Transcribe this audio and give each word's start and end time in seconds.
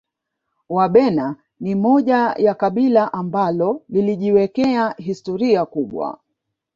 Wabena 0.69 1.35
ni 1.59 1.75
moja 1.75 2.17
ya 2.37 2.53
kabila 2.53 3.13
ambalo 3.13 3.83
lilijiwekea 3.89 4.95
historia 4.97 5.65
kubwa 5.65 6.19